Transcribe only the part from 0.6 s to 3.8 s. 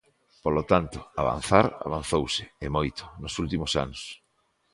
tanto, avanzar avanzouse, e moito, nos últimos